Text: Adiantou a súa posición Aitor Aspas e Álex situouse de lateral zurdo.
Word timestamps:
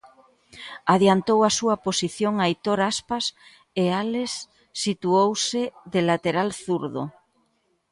Adiantou 0.93 1.39
a 1.49 1.51
súa 1.57 1.75
posición 1.87 2.33
Aitor 2.37 2.79
Aspas 2.91 3.25
e 3.81 3.85
Álex 4.03 4.29
situouse 4.83 5.63
de 5.93 6.01
lateral 6.09 6.49
zurdo. 6.63 7.03